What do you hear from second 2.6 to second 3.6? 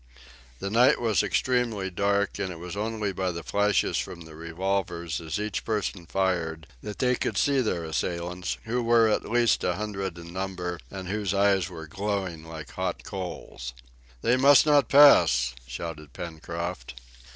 only by the